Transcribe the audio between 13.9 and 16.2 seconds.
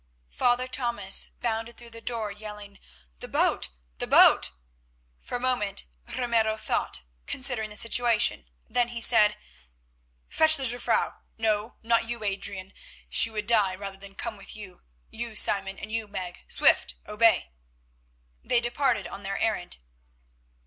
than come with you. You, Simon, and you,